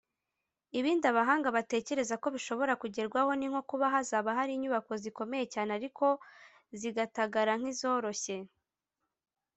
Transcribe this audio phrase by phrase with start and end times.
[0.79, 6.05] Ibindi abahanga batekereza ko bishobora kugerwaho ni nko kuba hazaba hari inyubako zikomeye cyane ariko
[6.79, 8.35] zigatagara nk’izoroshye